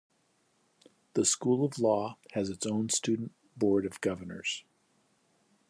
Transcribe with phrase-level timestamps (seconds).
[1.13, 4.63] The School of Law has its own Student Board of Governors.